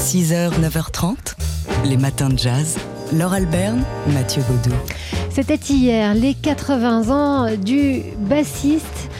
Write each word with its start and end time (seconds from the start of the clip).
6h, 0.00 0.52
9h30, 0.62 1.14
les 1.84 1.98
matins 1.98 2.30
de 2.30 2.38
jazz. 2.38 2.78
Laure 3.12 3.34
Alberne, 3.34 3.82
Mathieu 4.14 4.42
Baudou. 4.48 4.74
C'était 5.30 5.56
hier 5.56 6.14
les 6.14 6.32
80 6.32 7.10
ans 7.10 7.54
du 7.54 8.02
bassiste 8.16 9.10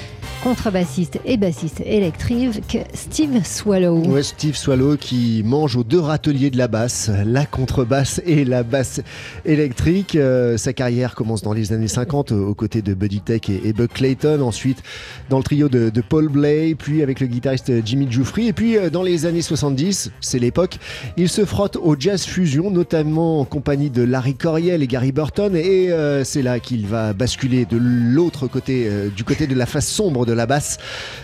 contrebassiste 0.42 1.20
et 1.26 1.36
bassiste 1.36 1.82
électrique 1.84 2.78
Steve 2.94 3.44
Swallow. 3.44 3.98
Ouais, 4.06 4.22
Steve 4.22 4.56
Swallow 4.56 4.96
qui 4.96 5.42
mange 5.44 5.76
aux 5.76 5.84
deux 5.84 6.00
râteliers 6.00 6.50
de 6.50 6.56
la 6.56 6.66
basse, 6.66 7.10
la 7.26 7.44
contrebasse 7.44 8.22
et 8.24 8.44
la 8.44 8.62
basse 8.62 9.02
électrique. 9.44 10.16
Euh, 10.16 10.56
sa 10.56 10.72
carrière 10.72 11.14
commence 11.14 11.42
dans 11.42 11.52
les 11.52 11.72
années 11.72 11.88
50 11.88 12.32
aux 12.32 12.54
côtés 12.54 12.80
de 12.80 12.94
Buddy 12.94 13.20
Tech 13.20 13.42
et, 13.48 13.72
Buck 13.72 13.92
Clayton, 13.92 14.40
ensuite 14.40 14.82
dans 15.28 15.38
le 15.38 15.44
trio 15.44 15.68
de, 15.68 15.90
Paul 16.08 16.28
Blay, 16.28 16.74
puis 16.74 17.02
avec 17.02 17.20
le 17.20 17.26
guitariste 17.26 17.70
Jimmy 17.84 18.10
Jufrey, 18.10 18.46
et 18.46 18.52
puis 18.52 18.76
euh, 18.78 18.88
dans 18.88 19.02
les 19.02 19.26
années 19.26 19.42
70, 19.42 20.10
c'est 20.20 20.38
l'époque, 20.38 20.78
il 21.16 21.28
se 21.28 21.44
frotte 21.44 21.76
au 21.76 21.94
jazz 21.98 22.24
fusion, 22.24 22.70
notamment 22.70 23.40
en 23.40 23.44
compagnie 23.44 23.90
de 23.90 24.02
Larry 24.02 24.34
Coriel 24.34 24.82
et 24.82 24.86
Gary 24.86 25.12
Burton, 25.12 25.54
et 25.54 25.92
euh, 25.92 26.24
c'est 26.24 26.42
là 26.42 26.58
qu'il 26.58 26.86
va 26.86 27.12
basculer 27.12 27.66
de 27.66 27.76
l'autre 27.76 28.46
côté, 28.46 28.88
du 29.14 29.24
côté 29.24 29.46
de 29.46 29.54
la 29.54 29.66
face 29.66 29.86
sombre 29.86 30.24
de 30.24 30.29
la 30.32 30.46
basse 30.46 30.78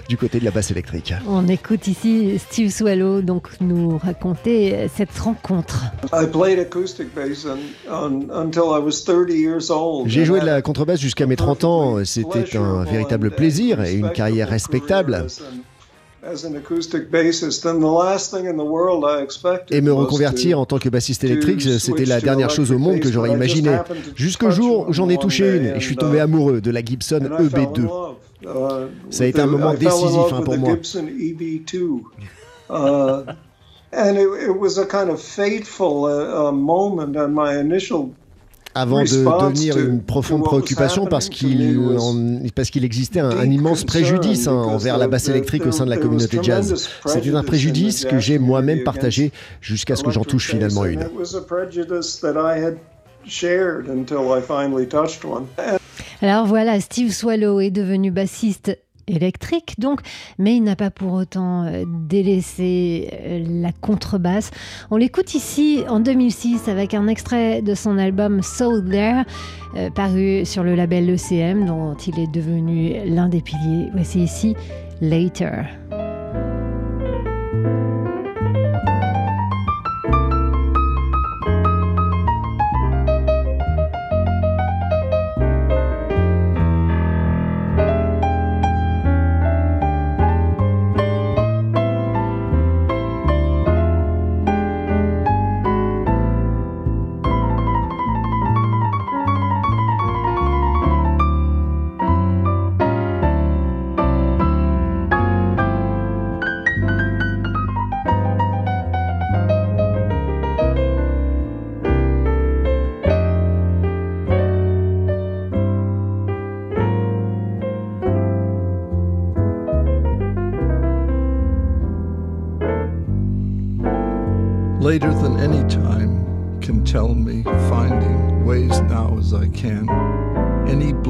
du 0.09 0.16
côté 0.16 0.41
de 0.41 0.45
la 0.45 0.51
basse 0.51 0.70
électrique. 0.70 1.14
On 1.28 1.48
écoute 1.48 1.87
ici 1.87 2.38
Steve 2.38 2.70
Swallow 2.70 3.23
donc 3.23 3.48
nous 3.60 3.98
raconter 3.98 4.88
cette 4.95 5.16
rencontre. 5.19 5.84
J'ai 10.06 10.24
joué 10.24 10.41
de 10.41 10.47
la 10.47 10.62
contrebasse 10.62 11.00
jusqu'à 11.00 11.27
mes 11.27 11.37
30 11.37 11.64
ans. 11.64 12.05
C'était 12.05 12.56
un 12.56 12.84
véritable 12.84 13.30
plaisir 13.30 13.83
et 13.83 13.95
une 13.95 14.11
carrière 14.11 14.48
respectable. 14.48 15.27
Et 19.70 19.80
me 19.80 19.92
reconvertir 19.92 20.60
en 20.60 20.66
tant 20.66 20.78
que 20.78 20.88
bassiste 20.88 21.24
électrique, 21.24 21.62
c'était 21.78 22.04
la 22.04 22.20
dernière 22.20 22.50
chose 22.50 22.72
au 22.72 22.78
monde 22.78 23.00
que 23.00 23.10
j'aurais 23.10 23.30
imaginé. 23.32 23.78
Jusqu'au 24.14 24.50
jour 24.50 24.88
où 24.88 24.92
j'en 24.92 25.08
ai 25.08 25.18
touché 25.18 25.56
une 25.56 25.66
et 25.66 25.80
je 25.80 25.84
suis 25.86 25.96
tombé 25.96 26.18
uh, 26.18 26.20
amoureux 26.20 26.60
de 26.60 26.70
la 26.70 26.84
Gibson 26.84 27.20
EB2. 27.20 27.80
E 27.80 27.86
uh, 28.44 28.48
Ça 29.10 29.24
a 29.24 29.27
été 29.27 29.41
un 29.41 29.46
moment 29.46 29.74
décisif 29.74 30.33
hein, 30.33 30.42
pour 30.42 30.58
moi. 30.58 30.77
Avant 38.77 39.02
de 39.02 39.08
devenir 39.08 39.78
une 39.78 40.02
profonde 40.02 40.44
préoccupation 40.44 41.06
parce 41.06 41.28
qu'il 41.30 41.78
parce 42.55 42.70
qu'il 42.70 42.84
existait 42.84 43.20
un, 43.20 43.50
immense 43.50 43.84
préjudice 43.84 44.46
hein, 44.48 44.52
envers 44.52 44.98
la 44.98 45.08
basse 45.08 45.28
électrique 45.28 45.64
au 45.66 45.72
sein 45.72 45.86
de 45.86 45.91
la 45.91 45.96
communauté 45.96 46.38
jazz. 46.42 46.88
C'est 47.06 47.34
un 47.34 47.42
préjudice 47.42 48.05
que 48.05 48.18
j'ai 48.18 48.38
moi-même 48.38 48.84
partagé 48.84 49.33
jusqu'à 49.60 49.96
ce 49.96 50.05
que 50.05 50.10
j'en 50.10 50.24
touche 50.24 50.50
finalement 50.50 50.84
une. 50.84 51.08
Alors 56.22 56.46
voilà, 56.46 56.80
Steve 56.80 57.12
Swallow 57.12 57.61
est 57.61 57.70
devenu 57.70 58.11
bassiste 58.11 58.78
électrique 59.08 59.74
donc, 59.78 60.00
mais 60.38 60.56
il 60.56 60.62
n'a 60.62 60.76
pas 60.76 60.90
pour 60.90 61.12
autant 61.12 61.64
euh, 61.64 61.84
délaissé 61.86 63.10
euh, 63.12 63.44
la 63.62 63.72
contrebasse. 63.72 64.50
On 64.90 64.96
l'écoute 64.96 65.34
ici 65.34 65.82
en 65.88 66.00
2006 66.00 66.68
avec 66.68 66.94
un 66.94 67.06
extrait 67.08 67.62
de 67.62 67.74
son 67.74 67.98
album 67.98 68.42
So 68.42 68.80
There, 68.80 69.24
euh, 69.77 69.90
paru 69.90 70.44
sur 70.44 70.62
le 70.62 70.74
label 70.74 71.08
ECM 71.10 71.66
dont 71.66 71.94
il 71.94 72.18
est 72.18 72.30
devenu 72.30 72.94
l'un 73.06 73.28
des 73.28 73.40
piliers. 73.40 73.90
Voici 73.92 74.20
ici 74.22 74.56
later 75.00 75.64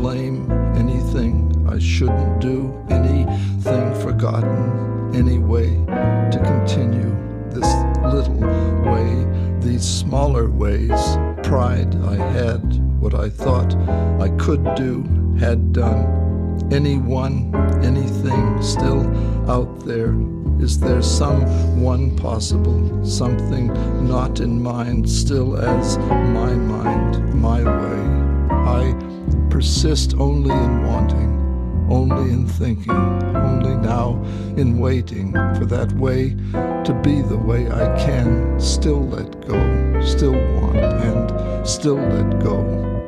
blame, 0.06 0.48
anything 0.76 1.66
I 1.68 1.80
shouldn't 1.80 2.40
do, 2.40 2.72
anything 2.90 3.92
forgotten, 4.00 5.10
any 5.12 5.38
way 5.38 5.70
to 6.30 6.38
continue 6.44 7.10
this 7.50 7.68
little 8.14 8.40
way, 8.92 9.08
these 9.58 9.84
smaller 9.84 10.48
ways. 10.48 11.00
Pride 11.42 11.92
I 12.04 12.14
had, 12.38 12.62
what 13.00 13.14
I 13.14 13.28
thought 13.28 13.74
I 14.20 14.28
could 14.38 14.62
do, 14.76 15.02
had 15.40 15.72
done. 15.72 16.04
Anyone, 16.70 17.52
anything 17.82 18.62
still 18.62 19.02
out 19.50 19.84
there 19.84 20.14
is 20.60 20.78
there 20.78 21.02
some 21.02 21.42
one 21.82 22.16
possible, 22.16 23.04
something 23.04 23.66
not 24.06 24.38
in 24.38 24.62
mind, 24.62 25.10
still 25.10 25.56
as 25.56 25.98
my 25.98 26.54
mind, 26.54 27.34
my 27.34 27.64
way? 27.64 28.25
I 28.66 28.93
persist 29.49 30.15
only 30.15 30.54
in 30.54 30.87
wanting, 30.87 31.87
only 31.88 32.32
in 32.32 32.49
thinking, 32.49 32.91
only 32.91 33.77
now 33.77 34.21
in 34.56 34.78
waiting 34.78 35.32
for 35.56 35.65
that 35.66 35.93
way 35.93 36.31
to 36.84 37.00
be 37.03 37.22
the 37.22 37.38
way 37.38 37.71
I 37.71 37.97
can 37.97 38.59
still 38.59 39.06
let 39.06 39.47
go, 39.47 40.00
still 40.03 40.32
want, 40.32 40.77
and 40.77 41.66
still 41.66 41.97
let 41.97 42.41
go 42.43 43.05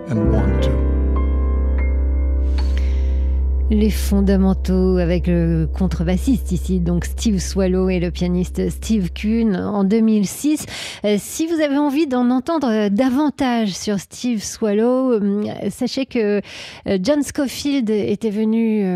Les 3.71 3.91
fondamentaux 3.91 4.97
avec 4.97 5.27
le 5.27 5.69
contrebassiste 5.71 6.53
ici, 6.53 6.81
donc 6.81 7.05
Steve 7.05 7.39
Swallow 7.39 7.91
et 7.91 8.01
le 8.01 8.11
pianiste 8.11 8.71
Steve 8.71 9.11
Kuhn 9.12 9.55
en 9.55 9.84
2006. 9.84 10.65
Euh, 11.05 11.17
si 11.19 11.47
vous 11.47 11.61
avez 11.61 11.77
envie 11.77 12.07
d'en 12.07 12.31
entendre 12.31 12.89
davantage 12.89 13.73
sur 13.73 13.99
Steve 13.99 14.43
Swallow, 14.43 15.12
euh, 15.12 15.45
sachez 15.69 16.07
que 16.07 16.41
euh, 16.87 16.99
John 17.03 17.23
Scofield 17.23 17.91
était 17.91 18.31
venu 18.31 18.87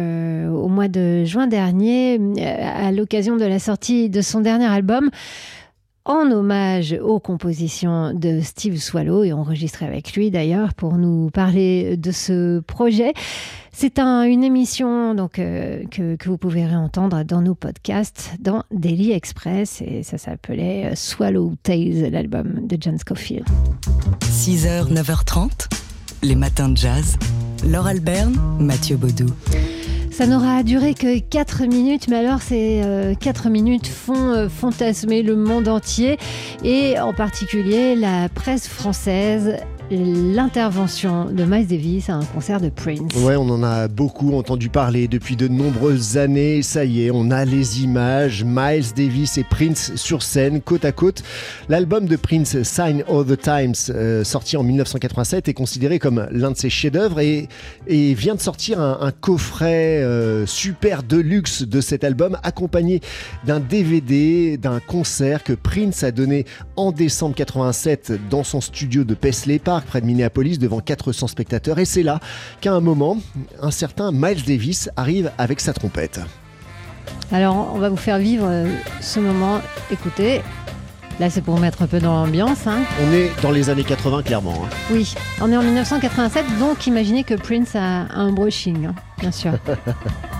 au 0.48 0.68
mois 0.68 0.88
de 0.88 1.24
juin 1.24 1.46
dernier 1.46 2.18
à 2.40 2.92
l'occasion 2.92 3.36
de 3.36 3.44
la 3.44 3.58
sortie 3.58 4.08
de 4.08 4.22
son 4.22 4.40
dernier 4.40 4.64
album 4.64 5.10
en 6.04 6.30
hommage 6.30 6.96
aux 7.00 7.20
compositions 7.20 8.12
de 8.12 8.40
Steve 8.40 8.78
Swallow 8.78 9.24
et 9.24 9.32
enregistré 9.32 9.86
avec 9.86 10.14
lui 10.14 10.30
d'ailleurs 10.30 10.74
pour 10.74 10.94
nous 10.94 11.30
parler 11.30 11.96
de 11.96 12.10
ce 12.10 12.60
projet. 12.60 13.12
C'est 13.72 13.98
une 13.98 14.44
émission 14.44 15.14
donc 15.14 15.38
euh, 15.38 15.82
que, 15.90 16.16
vous 16.26 16.36
pouvez 16.36 16.66
réentendre 16.66 17.24
dans 17.24 17.40
nos 17.40 17.54
podcasts 17.54 18.32
dans 18.38 18.64
Daily 18.70 19.12
Express 19.12 19.80
et 19.80 20.02
ça 20.02 20.18
s'appelait 20.18 20.92
euh, 20.92 20.94
Swallow 20.94 21.54
Tales, 21.62 22.10
l'album 22.10 22.66
de 22.66 22.76
John 22.78 22.98
Scofield. 22.98 23.46
6h, 24.20 24.92
9h30, 24.92 25.68
les 26.22 26.34
matins 26.34 26.68
de 26.68 26.76
jazz. 26.76 27.16
Laure 27.64 27.86
Alberne, 27.86 28.36
Mathieu 28.58 28.96
Baudou. 28.96 29.26
Ça 30.12 30.26
n'aura 30.26 30.62
duré 30.62 30.92
que 30.92 31.18
4 31.18 31.64
minutes, 31.64 32.08
mais 32.08 32.16
alors 32.16 32.42
ces 32.42 32.82
4 33.18 33.46
euh, 33.46 33.50
minutes 33.50 33.86
font 33.88 34.46
fantasmer 34.50 35.22
le 35.22 35.36
monde 35.36 35.68
entier 35.68 36.18
et 36.62 37.00
en 37.00 37.14
particulier 37.14 37.96
la 37.96 38.28
presse 38.28 38.68
française 38.68 39.56
l'intervention 39.92 41.26
de 41.26 41.44
Miles 41.44 41.66
Davis 41.66 42.08
à 42.08 42.14
un 42.14 42.24
concert 42.24 42.60
de 42.60 42.70
Prince. 42.70 43.14
Ouais, 43.16 43.36
on 43.36 43.48
en 43.50 43.62
a 43.62 43.88
beaucoup 43.88 44.36
entendu 44.36 44.68
parler 44.68 45.06
depuis 45.06 45.36
de 45.36 45.48
nombreuses 45.48 46.16
années. 46.16 46.62
Ça 46.62 46.84
y 46.84 47.04
est, 47.04 47.10
on 47.10 47.30
a 47.30 47.44
les 47.44 47.82
images. 47.82 48.44
Miles 48.44 48.94
Davis 48.96 49.36
et 49.38 49.44
Prince 49.44 49.94
sur 49.96 50.22
scène, 50.22 50.62
côte 50.62 50.84
à 50.84 50.92
côte. 50.92 51.22
L'album 51.68 52.06
de 52.06 52.16
Prince, 52.16 52.62
Sign 52.62 53.04
of 53.06 53.26
the 53.26 53.40
Times, 53.40 53.74
euh, 53.90 54.24
sorti 54.24 54.56
en 54.56 54.62
1987, 54.62 55.48
est 55.48 55.54
considéré 55.54 55.98
comme 55.98 56.26
l'un 56.30 56.52
de 56.52 56.56
ses 56.56 56.70
chefs-d'œuvre 56.70 57.20
et, 57.20 57.48
et, 57.86 58.14
vient 58.14 58.34
de 58.34 58.40
sortir 58.40 58.80
un, 58.80 59.12
coffret 59.20 60.02
euh, 60.02 60.46
super 60.46 61.02
deluxe 61.02 61.62
de 61.62 61.80
cet 61.80 62.02
album, 62.02 62.38
accompagné 62.42 63.00
d'un 63.44 63.60
DVD, 63.60 64.56
d'un 64.56 64.80
concert 64.80 65.44
que 65.44 65.52
Prince 65.52 66.02
a 66.02 66.10
donné 66.10 66.46
en 66.76 66.92
décembre 66.92 67.34
87 67.34 68.12
dans 68.30 68.44
son 68.44 68.60
studio 68.60 69.04
de 69.04 69.14
Paisley 69.14 69.58
Park, 69.58 69.81
près 69.84 70.00
de 70.00 70.06
Minneapolis, 70.06 70.58
devant 70.58 70.80
400 70.80 71.26
spectateurs. 71.26 71.78
Et 71.78 71.84
c'est 71.84 72.02
là 72.02 72.20
qu'à 72.60 72.72
un 72.72 72.80
moment, 72.80 73.18
un 73.60 73.70
certain 73.70 74.10
Miles 74.12 74.44
Davis 74.44 74.90
arrive 74.96 75.30
avec 75.38 75.60
sa 75.60 75.72
trompette. 75.72 76.20
Alors, 77.30 77.72
on 77.74 77.78
va 77.78 77.88
vous 77.88 77.96
faire 77.96 78.18
vivre 78.18 78.46
euh, 78.46 78.68
ce 79.00 79.20
moment. 79.20 79.60
Écoutez, 79.90 80.42
Là, 81.20 81.30
c'est 81.30 81.42
pour 81.42 81.60
mettre 81.60 81.82
un 81.82 81.86
peu 81.86 82.00
dans 82.00 82.14
l'ambiance. 82.14 82.66
Hein. 82.66 82.80
On 83.02 83.12
est 83.12 83.30
dans 83.42 83.50
les 83.50 83.70
années 83.70 83.84
80, 83.84 84.22
clairement. 84.22 84.54
Hein. 84.64 84.68
Oui, 84.90 85.14
on 85.40 85.52
est 85.52 85.56
en 85.56 85.62
1987, 85.62 86.58
donc 86.58 86.86
imaginez 86.86 87.22
que 87.22 87.34
Prince 87.34 87.76
a 87.76 88.06
un 88.14 88.32
brushing, 88.32 88.86
hein, 88.86 88.94
bien 89.18 89.30
sûr. 89.30 89.52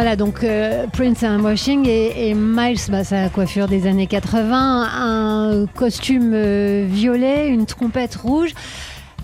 voilà, 0.00 0.16
donc 0.16 0.44
euh, 0.44 0.86
Prince 0.90 1.22
a 1.24 1.28
un 1.28 1.40
washing 1.40 1.86
et, 1.86 2.32
Miles, 2.32 2.78
bah, 2.88 3.04
sa 3.04 3.28
coiffure 3.28 3.68
des 3.68 3.86
années 3.86 4.06
80, 4.06 4.88
un 4.94 5.66
costume 5.74 6.32
euh, 6.32 6.86
violet, 6.88 7.48
une 7.48 7.66
trompette 7.66 8.14
rouge. 8.14 8.54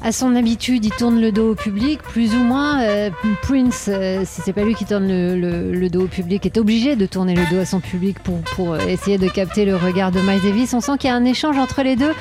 À 0.03 0.13
son 0.13 0.37
habitude, 0.37 0.85
il 0.85 0.93
tourne 0.93 1.21
le 1.21 1.33
dos 1.33 1.53
au 1.53 1.55
public, 1.55 2.03
plus 2.03 2.35
ou 2.35 2.39
moins. 2.39 2.83
Euh, 2.83 3.11
Prince, 3.43 3.91
si 4.25 4.41
c'est 4.45 4.53
pas 4.53 4.63
lui 4.63 4.75
qui 4.75 4.85
tourne 4.85 5.09
le, 5.09 5.89
dos 5.89 6.05
au 6.05 6.07
public, 6.07 6.47
est 6.47 6.59
obligé 6.59 6.97
de 6.97 7.07
tourner 7.07 7.35
le 7.35 7.43
dos 7.51 7.61
à 7.61 7.65
son 7.65 7.81
public 7.81 8.19
pour, 8.21 8.41
pour 8.55 8.77
essayer 8.77 9.19
de 9.19 9.29
capter 9.29 9.65
le 9.65 9.77
regard 9.77 10.13
de 10.13 10.21
Miles 10.21 10.43
Davis. 10.43 10.75
On 10.75 10.81
sent 10.81 10.99
qu'il 10.99 11.09
y 11.09 11.13
a 11.13 11.17
un 11.17 11.25
échange 11.25 11.59
entre 11.59 11.83
les 11.83 11.97
deux. 11.97 12.13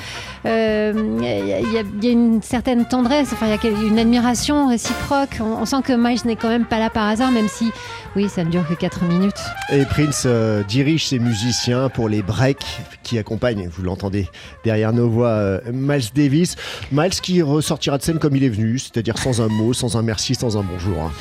Il 0.46 2.02
y, 2.04 2.08
a 2.08 2.12
une 2.12 2.42
certaine 2.42 2.86
tendresse, 2.86 3.30
enfin, 3.34 3.48
il 3.48 3.72
y 3.72 3.74
a 3.74 3.88
une 3.88 4.00
admiration 4.00 4.68
réciproque. 4.68 5.40
On, 5.42 5.66
sent 5.66 5.82
que 5.84 5.94
Miles 5.94 6.22
n'est 6.26 6.36
quand 6.36 6.50
même 6.50 6.66
pas 6.66 6.80
là 6.80 6.90
par 6.90 7.08
hasard, 7.08 7.32
même 7.32 7.48
si 7.48 7.72
oui, 8.16 8.30
ça 8.30 8.44
ne 8.44 8.50
dure 8.50 8.66
que 8.68 8.74
4 8.74 9.04
minutes. 9.04 9.42
Et 9.72 9.84
Prince 9.86 10.24
euh, 10.26 10.64
dirige 10.64 11.08
ses 11.08 11.20
musiciens 11.20 11.90
pour 11.90 12.08
les 12.08 12.22
breaks 12.22 12.66
qui 13.04 13.18
accompagnent, 13.18 13.68
vous 13.68 13.84
l'entendez 13.84 14.30
derrière 14.64 14.94
nos 14.94 15.10
voix, 15.10 15.30
euh, 15.30 15.60
Miles 15.74 16.14
Davis. 16.14 16.56
Miles 16.92 17.10
qui 17.10 17.42
ressortira 17.76 17.98
de 17.98 18.04
scène 18.04 18.20
comme 18.20 18.36
il 18.36 18.44
est 18.44 18.50
venu, 18.50 18.80
c'est-à-dire 18.80 19.18
sans 19.18 19.42
un 19.42 19.48
mot, 19.48 19.74
sans 19.74 19.98
un 19.98 20.02
merci, 20.02 20.34
sans 20.34 20.58
un 20.58 20.64
bonjour. 20.64 21.12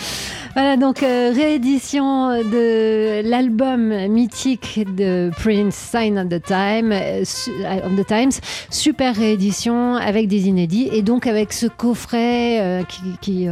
Voilà, 0.54 0.76
donc 0.76 1.02
euh, 1.02 1.32
réédition 1.34 2.28
de 2.42 3.28
l'album 3.28 3.92
mythique 4.08 4.80
de 4.94 5.30
Prince, 5.36 5.74
Sign 5.74 6.18
of 6.18 6.28
the, 6.28 6.40
Time, 6.40 6.92
of 6.92 7.96
the 7.96 8.06
Times. 8.06 8.32
Super 8.70 9.16
réédition 9.16 9.96
avec 9.96 10.28
des 10.28 10.46
inédits 10.46 10.88
et 10.92 11.02
donc 11.02 11.26
avec 11.26 11.52
ce 11.52 11.66
coffret 11.66 12.84
qui, 13.20 13.48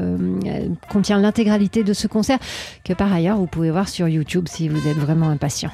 contient 0.88 1.18
l'intégralité 1.18 1.82
de 1.82 1.92
ce 1.92 2.06
concert 2.06 2.38
que 2.84 2.92
par 2.92 3.12
ailleurs 3.12 3.36
vous 3.36 3.46
pouvez 3.46 3.70
voir 3.70 3.88
sur 3.88 4.06
YouTube 4.06 4.46
si 4.48 4.68
vous 4.68 4.86
êtes 4.86 4.98
vraiment 4.98 5.28
impatient. 5.28 5.70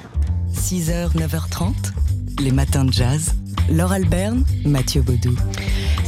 6h, 0.53 1.15
9h30, 1.15 1.73
les 2.41 2.51
matins 2.51 2.85
de 2.85 2.91
jazz. 2.91 3.35
Laure 3.71 3.91
Alberne, 3.91 4.43
Mathieu 4.65 5.01
Baudou. 5.01 5.35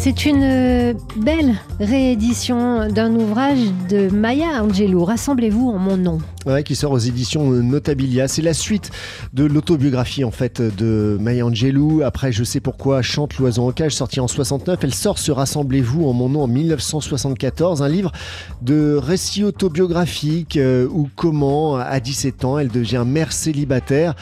C'est 0.03 0.25
une 0.25 0.41
euh, 0.41 0.93
belle 1.15 1.53
réédition 1.79 2.87
d'un 2.87 3.13
ouvrage 3.13 3.59
de 3.87 4.09
Maya 4.09 4.63
Angelou. 4.63 5.05
Rassemblez-vous 5.05 5.69
en 5.69 5.77
mon 5.77 5.95
nom. 5.95 6.17
Ouais, 6.47 6.63
qui 6.63 6.75
sort 6.75 6.91
aux 6.91 6.97
éditions 6.97 7.51
Notabilia. 7.51 8.27
C'est 8.27 8.41
la 8.41 8.55
suite 8.55 8.89
de 9.33 9.43
l'autobiographie 9.43 10.23
en 10.23 10.31
fait 10.31 10.59
de 10.59 11.17
Maya 11.21 11.45
Angelou. 11.45 12.01
Après, 12.03 12.31
je 12.31 12.43
sais 12.43 12.59
pourquoi, 12.59 13.03
chante 13.03 13.37
l'oiseau 13.37 13.67
en 13.67 13.71
cage, 13.71 13.93
sorti 13.93 14.19
en 14.19 14.27
69. 14.27 14.79
Elle 14.81 14.93
sort 14.93 15.19
ce 15.19 15.31
Rassemblez-vous 15.31 16.07
en 16.07 16.13
mon 16.13 16.29
nom 16.29 16.41
en 16.43 16.47
1974, 16.47 17.83
un 17.83 17.87
livre 17.87 18.11
de 18.63 18.95
récits 18.95 19.43
autobiographiques 19.43 20.57
euh, 20.57 20.87
où 20.91 21.09
comment, 21.15 21.75
à 21.75 21.99
17 21.99 22.43
ans, 22.43 22.57
elle 22.57 22.69
devient 22.69 23.03
mère 23.05 23.33
célibataire, 23.33 24.15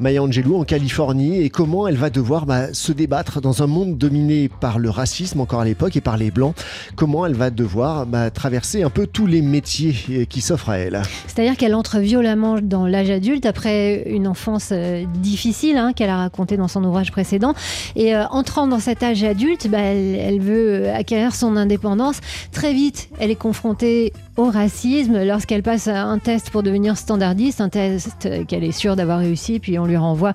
Maya 0.00 0.22
Angelou 0.22 0.56
en 0.56 0.64
Californie, 0.64 1.42
et 1.42 1.50
comment 1.50 1.86
elle 1.86 1.96
va 1.96 2.08
devoir 2.08 2.46
bah, 2.46 2.72
se 2.72 2.92
débattre 2.92 3.42
dans 3.42 3.62
un 3.62 3.66
monde 3.66 3.98
dominé 3.98 4.48
par 4.48 4.78
le 4.78 4.88
racisme 4.88 5.40
encore 5.40 5.60
à 5.60 5.66
l'époque 5.66 5.94
et 5.96 6.00
par 6.00 6.16
les 6.16 6.30
blancs. 6.30 6.54
Comment 6.94 7.26
elle 7.26 7.34
va 7.34 7.50
devoir 7.50 8.06
bah, 8.06 8.30
traverser 8.30 8.82
un 8.82 8.90
peu 8.90 9.06
tous 9.06 9.26
les 9.26 9.42
métiers 9.42 9.94
euh, 10.08 10.24
qui 10.24 10.40
s'offrent 10.40 10.70
à 10.70 10.78
elle. 10.78 11.02
C'est-à-dire 11.26 11.56
qu'elle 11.66 11.74
entre 11.74 11.98
violemment 11.98 12.60
dans 12.62 12.86
l'âge 12.86 13.10
adulte 13.10 13.44
après 13.44 14.04
une 14.06 14.28
enfance 14.28 14.68
euh, 14.70 15.04
difficile 15.16 15.76
hein, 15.76 15.92
qu'elle 15.92 16.10
a 16.10 16.18
raconté 16.18 16.56
dans 16.56 16.68
son 16.68 16.84
ouvrage 16.84 17.10
précédent. 17.10 17.54
Et 17.96 18.14
euh, 18.14 18.24
entrant 18.28 18.68
dans 18.68 18.78
cet 18.78 19.02
âge 19.02 19.24
adulte, 19.24 19.66
bah, 19.68 19.80
elle, 19.80 20.38
veut 20.38 20.88
acquérir 20.90 21.34
son 21.34 21.56
indépendance. 21.56 22.20
Très 22.52 22.72
vite, 22.72 23.08
elle 23.18 23.32
est 23.32 23.34
confrontée 23.34 24.12
au 24.36 24.50
racisme 24.50 25.24
lorsqu'elle 25.24 25.62
passe 25.62 25.88
un 25.88 26.18
test 26.18 26.50
pour 26.50 26.62
devenir 26.62 26.96
standardiste, 26.96 27.60
un 27.60 27.68
test 27.68 28.28
qu'elle 28.46 28.64
est 28.64 28.72
sûre 28.72 28.96
d'avoir 28.96 29.18
réussi, 29.18 29.58
puis 29.58 29.78
on 29.78 29.86
lui 29.86 29.96
renvoie 29.96 30.34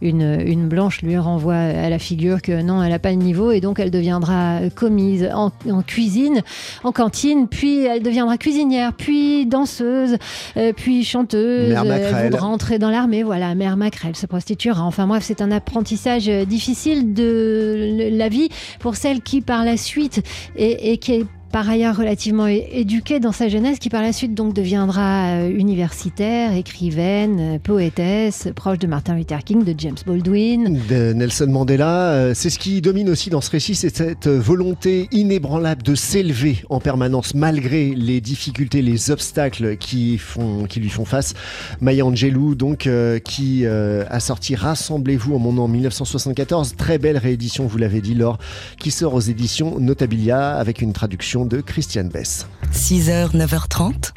une, 0.00 0.42
une 0.46 0.68
blanche, 0.68 1.02
lui 1.02 1.16
renvoie 1.18 1.54
à 1.54 1.88
la 1.90 1.98
figure 1.98 2.42
que 2.42 2.62
non, 2.62 2.82
elle 2.82 2.90
n'a 2.90 2.98
pas 2.98 3.10
le 3.10 3.16
niveau 3.16 3.50
et 3.52 3.60
donc 3.60 3.78
elle 3.78 3.90
deviendra 3.90 4.60
commise 4.74 5.28
en, 5.32 5.50
cuisine, 5.82 6.42
en 6.82 6.92
cantine, 6.92 7.46
puis 7.46 7.84
elle 7.84 8.02
deviendra 8.02 8.38
cuisinière, 8.38 8.94
puis 8.94 9.46
danseuse, 9.46 10.16
euh, 10.56 10.72
puis 10.74 11.04
chanteuse. 11.04 11.68
Mère 11.68 11.84
Elle 11.84 12.30
voudra 12.30 12.46
entrer 12.46 12.78
dans 12.78 12.90
l'armée, 12.90 13.22
voilà, 13.22 13.54
mère 13.54 13.76
Macrel 13.76 14.16
se 14.16 14.26
prostituera. 14.26 14.82
Enfin 14.82 15.06
bref, 15.06 15.24
c'est 15.26 15.42
un 15.42 15.50
apprentissage 15.50 16.26
difficile 16.46 17.12
de 17.12 18.08
la 18.12 18.28
vie 18.28 18.48
pour 18.80 18.96
celle 18.96 19.20
qui 19.20 19.40
par 19.40 19.64
la 19.64 19.76
suite 19.76 20.22
et, 20.56 20.92
et 20.92 20.98
qui 20.98 21.12
est 21.12 21.26
par 21.52 21.68
ailleurs 21.68 21.96
relativement 21.96 22.46
éduquée 22.46 23.20
dans 23.20 23.30
sa 23.30 23.48
jeunesse, 23.48 23.78
qui 23.78 23.90
par 23.90 24.00
la 24.00 24.12
suite 24.14 24.34
donc 24.34 24.54
deviendra 24.54 25.26
euh, 25.26 25.50
universitaire, 25.50 26.56
écrivaine, 26.56 27.56
euh, 27.56 27.58
poétesse, 27.58 28.48
proche 28.56 28.78
de 28.78 28.86
Martin 28.86 29.14
Luther 29.14 29.44
King, 29.44 29.62
de 29.62 29.74
James 29.76 29.96
Baldwin. 30.06 30.80
De 30.88 31.12
Nelson 31.12 31.48
Mandela. 31.48 32.12
Euh, 32.12 32.32
c'est 32.34 32.48
ce 32.48 32.58
qui 32.58 32.80
domine 32.80 33.10
aussi 33.10 33.28
dans 33.28 33.42
ce 33.42 33.50
récit, 33.50 33.74
c'est 33.74 33.94
cette 33.94 34.28
volonté 34.28 35.08
inébranlable 35.12 35.82
de 35.82 35.94
s'élever 35.94 36.64
en 36.70 36.80
permanence 36.80 37.34
malgré 37.34 37.94
les 37.94 38.22
difficultés, 38.22 38.80
les 38.80 39.10
obstacles 39.10 39.76
qui, 39.76 40.16
font, 40.16 40.64
qui 40.64 40.80
lui 40.80 40.88
font 40.88 41.04
face. 41.04 41.34
Maya 41.82 42.06
Angelou, 42.06 42.54
donc, 42.54 42.88
qui 43.24 43.66
a 43.66 44.20
sorti 44.20 44.54
Rassemblez-vous 44.54 45.34
en 45.34 45.38
mon 45.38 45.58
en 45.58 45.68
1974. 45.68 46.76
Très 46.76 46.96
belle 46.96 47.18
réédition, 47.18 47.66
vous 47.66 47.76
l'avez 47.76 48.00
dit, 48.00 48.14
Laure, 48.14 48.38
qui 48.78 48.90
sort 48.90 49.12
aux 49.12 49.20
éditions 49.20 49.78
Notabilia 49.78 50.56
avec 50.56 50.80
une 50.80 50.94
traduction 50.94 51.41
de 51.46 51.60
Christiane 51.60 52.08
Bess. 52.08 52.46
6h, 52.72 53.36
9h30, 53.36 54.12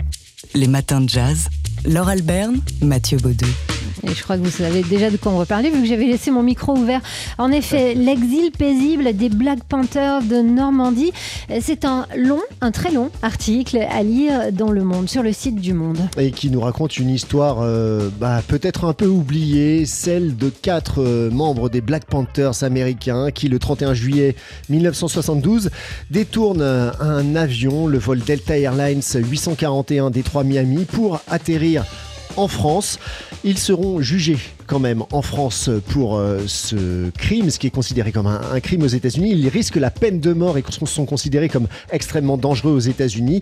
les 0.54 0.68
matins 0.68 1.02
de 1.02 1.10
jazz. 1.10 1.50
Laure 1.86 2.10
Alberne, 2.10 2.60
Mathieu 2.82 3.18
Baudou. 3.18 3.46
Et 4.04 4.14
je 4.14 4.24
crois 4.24 4.38
que 4.38 4.44
vous 4.44 4.52
savez 4.52 4.84
déjà 4.84 5.10
de 5.10 5.18
quoi 5.18 5.32
on 5.32 5.38
va 5.38 5.46
parler 5.46 5.70
vu 5.70 5.82
que 5.82 5.88
j'avais 5.88 6.06
laissé 6.06 6.32
mon 6.32 6.44
micro 6.44 6.76
ouvert. 6.76 7.02
En 7.38 7.52
effet, 7.52 7.94
l'exil 7.96 8.52
paisible 8.52 9.16
des 9.16 9.30
Black 9.30 9.64
Panthers 9.64 10.22
de 10.24 10.42
Normandie. 10.42 11.12
C'est 11.62 11.86
un 11.86 12.06
long, 12.16 12.42
un 12.62 12.72
très 12.72 12.92
long 12.92 13.10
article 13.22 13.78
à 13.90 14.04
lire 14.04 14.52
dans 14.52 14.72
Le 14.72 14.84
Monde, 14.84 15.10
sur 15.10 15.24
le 15.24 15.34
site 15.34 15.56
du 15.56 15.74
Monde. 15.74 16.00
Et 16.18 16.32
qui 16.32 16.50
nous 16.50 16.62
raconte 16.62 16.98
une 16.98 17.10
histoire 17.10 17.58
euh, 17.62 18.10
bah, 18.20 18.42
peut-être 18.48 18.86
un 18.86 18.94
peu 18.94 19.08
oubliée, 19.08 19.86
celle 19.86 20.36
de 20.36 20.50
quatre 20.50 21.02
euh, 21.02 21.30
membres 21.32 21.70
des 21.70 21.82
Black 21.82 22.06
Panthers 22.06 22.64
américains 22.64 23.32
qui, 23.32 23.48
le 23.48 23.60
31 23.60 23.94
juillet 23.94 24.36
1972, 24.70 25.70
détournent 26.12 26.62
un 26.62 27.36
avion, 27.36 27.88
le 27.88 27.98
vol 27.98 28.20
Delta 28.20 28.58
Airlines 28.58 29.02
841 29.14 30.10
Détroit 30.10 30.44
Miami, 30.44 30.86
pour 30.86 31.22
atterrir 31.28 31.86
en 32.38 32.48
France. 32.48 33.00
Ils 33.44 33.58
seront 33.58 34.02
jugés 34.02 34.38
quand 34.68 34.80
même 34.80 35.04
en 35.12 35.22
France 35.22 35.70
pour 35.90 36.18
euh, 36.18 36.42
ce 36.48 37.10
crime, 37.12 37.50
ce 37.50 37.60
qui 37.60 37.68
est 37.68 37.72
considéré 37.72 38.12
comme 38.12 38.28
un, 38.28 38.60
crime 38.60 38.84
aux 38.84 38.88
États-Unis. 38.88 39.32
Ils 39.32 39.48
risquent 39.48 39.76
la 39.76 39.92
peine 39.92 40.20
de 40.20 40.34
mort 40.34 40.58
et 40.58 40.64
sont 40.86 41.06
considérés 41.06 41.50
comme 41.50 41.68
extrêmement 41.92 42.38
dangereux 42.38 42.72
aux 42.72 42.80
États-Unis. 42.80 43.42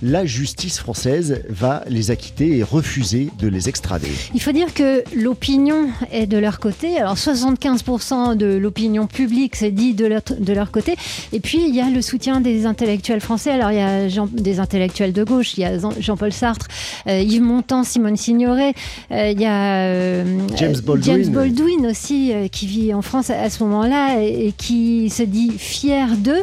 La 0.00 0.24
justice 0.24 0.78
française 0.78 1.42
va 1.48 1.82
les 1.88 2.10
acquitter 2.12 2.58
et 2.58 2.62
refuser 2.62 3.30
de 3.40 3.48
les 3.48 3.68
extrader. 3.68 4.10
Il 4.32 4.40
faut 4.40 4.52
dire 4.52 4.72
que 4.72 5.02
l'opinion 5.16 5.88
est 6.12 6.26
de 6.26 6.38
leur 6.38 6.60
côté. 6.60 6.98
Alors 6.98 7.16
75% 7.16 8.36
de 8.36 8.46
l'opinion 8.46 9.08
publique 9.08 9.56
s'est 9.56 9.72
dit 9.72 9.94
de 9.94 10.06
leur, 10.06 10.22
de 10.38 10.52
leur 10.52 10.70
côté. 10.70 10.94
Et 11.32 11.40
puis 11.40 11.58
il 11.66 11.74
y 11.74 11.80
a 11.80 11.90
le 11.90 12.00
soutien 12.00 12.40
des 12.40 12.64
intellectuels 12.64 13.20
français. 13.20 13.50
Alors 13.50 13.72
il 13.72 13.78
y 13.78 13.80
a 13.80 14.06
des 14.32 14.60
intellectuels 14.60 15.12
de 15.12 15.24
gauche, 15.24 15.56
il 15.56 15.62
y 15.62 15.64
a 15.64 15.78
Jean- 15.78 15.92
Jean-Paul 15.98 16.32
Sartre, 16.32 16.68
euh, 17.08 17.20
Yves 17.20 17.42
Montand, 17.42 17.82
Simone 17.82 18.16
Signoret, 18.16 18.74
euh, 19.10 19.32
il 19.34 19.40
y 19.40 19.46
a 19.46 20.22
James 20.58 20.74
euh, 20.76 20.82
Baldwin. 20.82 21.22
James 21.22 21.32
Baldwin 21.32 21.86
aussi 21.86 22.32
euh, 22.32 22.48
qui 22.48 22.66
vit 22.66 22.92
en 22.92 23.02
France 23.02 23.30
à, 23.30 23.48
ce 23.48 23.62
moment-là 23.64 24.20
et, 24.22 24.52
qui 24.56 25.08
se 25.10 25.22
dit 25.22 25.52
fier 25.56 26.16
d'eux. 26.16 26.42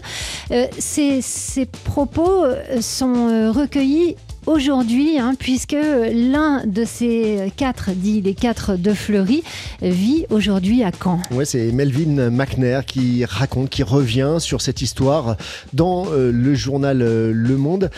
Euh, 0.52 0.68
ces, 0.78 1.22
ces 1.22 1.66
propos 1.66 2.44
euh, 2.46 2.82
sont 2.82 3.16
euh, 3.16 3.52
recueillis 3.52 4.16
aujourd'hui, 4.48 5.18
hein, 5.18 5.34
puisque 5.38 5.76
l'un 5.76 6.66
de 6.66 6.84
ces 6.86 7.52
quatre, 7.58 7.92
dit 7.92 8.22
les 8.22 8.34
quatre 8.34 8.76
de 8.76 8.94
Fleury, 8.94 9.44
vit 9.82 10.26
aujourd'hui 10.30 10.84
à 10.84 10.92
Caen. 10.92 11.20
Ouais, 11.32 11.46
c'est 11.46 11.72
Melvin 11.72 12.30
McNair 12.30 12.86
qui 12.86 13.26
raconte, 13.26 13.70
qui 13.70 13.84
revient 13.84 14.38
sur 14.40 14.62
cette 14.62 14.82
histoire 14.82 15.38
dans 15.74 16.06
euh, 16.12 16.32
le 16.32 16.56
journal 16.56 17.02
euh, 17.02 17.32
Le 17.34 17.58
Monde. 17.58 17.90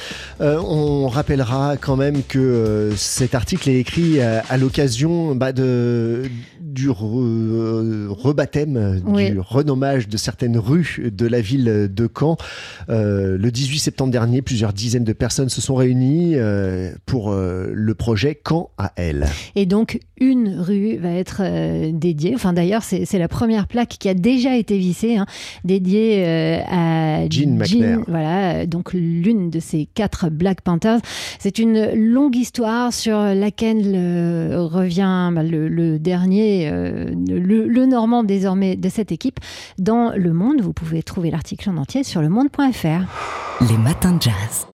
Euh, 0.41 0.59
on 0.59 1.07
rappellera 1.07 1.77
quand 1.77 1.95
même 1.95 2.23
que 2.23 2.39
euh, 2.39 2.95
cet 2.95 3.35
article 3.35 3.69
est 3.69 3.79
écrit 3.79 4.21
à, 4.21 4.57
l'occasion 4.57 5.35
bah, 5.35 5.51
de, 5.51 6.23
du 6.77 6.89
re- 6.91 7.23
euh, 7.23 8.07
rebaptême, 8.09 9.01
Oui. 9.07 9.31
du 9.31 9.39
renommage 9.39 10.07
de 10.07 10.15
certaines 10.15 10.57
rues 10.59 11.11
de 11.11 11.25
la 11.25 11.41
ville 11.41 11.89
de 11.91 12.07
Caen. 12.19 12.37
Euh, 12.89 13.35
le 13.35 13.49
18 13.51 13.79
septembre 13.79 14.11
dernier, 14.11 14.43
plusieurs 14.43 14.73
dizaines 14.73 15.03
de 15.03 15.13
personnes 15.13 15.49
se 15.49 15.59
sont 15.59 15.73
réunies 15.73 16.33
euh, 16.35 16.91
pour 17.07 17.31
euh, 17.31 17.71
le 17.73 17.95
projet 17.95 18.39
Caen 18.47 18.69
à 18.77 18.91
elle. 18.95 19.25
Et 19.55 19.65
donc, 19.65 19.99
une 20.19 20.59
rue 20.59 20.97
va 20.97 21.13
être 21.13 21.41
dédiée. 21.91 22.33
Enfin, 22.35 22.53
d'ailleurs, 22.53 22.83
c'est 22.83 23.17
la 23.17 23.27
première 23.27 23.67
plaque 23.67 23.95
qui 23.99 24.07
a 24.09 24.13
déjà 24.13 24.55
été 24.55 24.77
vissée, 24.77 25.17
hein, 25.17 25.25
dédiée 25.63 26.25
à 26.69 27.27
Jean 27.29 27.55
McNair. 27.57 27.99
Voilà, 28.07 28.65
donc 28.67 28.93
l'une 28.93 29.49
de 29.49 29.59
ces 29.59 29.87
quatre 29.91 30.29
Black 30.29 30.61
Panthers. 30.61 30.99
C'est 31.39 31.57
une 31.59 31.91
longue 31.93 32.35
histoire 32.35 32.93
sur 32.93 33.17
laquelle 33.17 33.95
revient 34.55 35.31
bah, 35.33 35.43
le, 35.43 35.67
le 35.67 35.97
dernier, 35.99 36.66
euh, 36.71 37.13
le, 37.27 37.85
Normand 37.85 38.23
désormais 38.23 38.75
de 38.75 38.89
cette 38.89 39.11
équipe 39.11 39.39
dans 39.77 40.11
Le 40.15 40.33
Monde. 40.33 40.61
Vous 40.61 40.73
pouvez 40.73 41.03
trouver 41.03 41.31
l'article 41.31 41.69
en 41.69 41.77
entier 41.77 42.03
sur 42.03 42.21
lemonde.fr. 42.21 43.65
Les 43.69 43.77
matins 43.77 44.13
de 44.13 44.21
jazz. 44.21 44.65